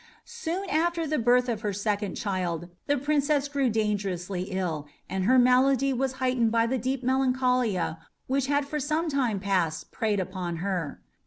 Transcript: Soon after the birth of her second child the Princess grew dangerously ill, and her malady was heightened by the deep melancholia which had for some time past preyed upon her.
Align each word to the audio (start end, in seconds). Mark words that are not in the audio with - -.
Soon 0.25 0.67
after 0.67 1.05
the 1.05 1.19
birth 1.19 1.47
of 1.47 1.61
her 1.61 1.71
second 1.71 2.15
child 2.15 2.69
the 2.87 2.97
Princess 2.97 3.47
grew 3.47 3.69
dangerously 3.69 4.49
ill, 4.49 4.87
and 5.07 5.25
her 5.25 5.37
malady 5.37 5.93
was 5.93 6.13
heightened 6.13 6.51
by 6.51 6.65
the 6.65 6.79
deep 6.79 7.03
melancholia 7.03 7.99
which 8.25 8.47
had 8.47 8.65
for 8.67 8.79
some 8.79 9.09
time 9.11 9.39
past 9.39 9.91
preyed 9.91 10.19
upon 10.19 10.55
her. 10.65 10.99